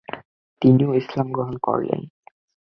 তিনিও 0.61 0.89
ইসলাম 0.93 1.27
গ্রহণ 1.31 1.55
করলেন। 1.57 2.01